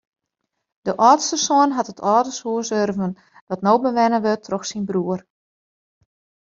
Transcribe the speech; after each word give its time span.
De 0.85 0.95
âldste 1.07 1.37
soan 1.45 1.71
hat 1.77 1.91
it 1.93 2.03
âldershûs 2.15 2.69
urven 2.81 3.13
dat 3.49 3.63
no 3.65 3.73
bewenne 3.83 4.19
wurdt 4.25 4.45
troch 4.47 4.67
syn 4.67 4.83
broer. 4.89 5.19